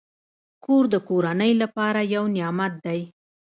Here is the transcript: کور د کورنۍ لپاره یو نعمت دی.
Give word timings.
کور 0.65 0.83
د 0.93 0.95
کورنۍ 1.09 1.51
لپاره 1.61 1.99
یو 2.15 2.23
نعمت 2.35 2.73
دی. 2.85 3.01